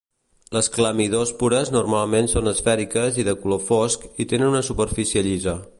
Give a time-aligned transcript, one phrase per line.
[0.55, 5.59] Les clamidòspores normalment són esfèriques i de color fosc i tenen una superfície llisa.